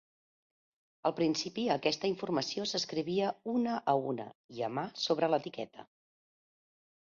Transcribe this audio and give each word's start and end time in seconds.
Al 1.09 1.13
principi, 1.17 1.65
aquesta 1.75 2.09
informació 2.11 2.65
s'escrivia 2.71 3.29
una 3.53 3.77
a 3.95 3.95
una 4.13 4.27
i 4.57 4.65
a 4.71 4.71
mà 4.79 4.87
sobre 5.05 5.31
l'etiqueta. 5.35 5.87